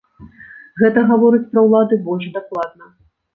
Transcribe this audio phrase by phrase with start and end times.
[0.81, 2.89] Гэта гаворыць пра ўлады больш дакладна.